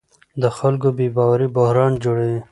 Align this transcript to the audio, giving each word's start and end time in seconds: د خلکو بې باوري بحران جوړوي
د 0.41 0.43
خلکو 0.57 0.87
بې 0.97 1.07
باوري 1.15 1.47
بحران 1.55 1.91
جوړوي 2.03 2.39